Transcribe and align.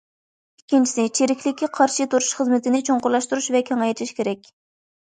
ئىككىنچىسى، 0.61 1.05
چىرىكلىككە 1.19 1.69
قارشى 1.79 2.09
تۇرۇش 2.15 2.33
خىزمىتىنى 2.41 2.83
چوڭقۇرلاشتۇرۇش 2.91 3.55
ۋە 3.59 3.65
كېڭەيتىش 3.73 4.19
كېرەك. 4.23 4.55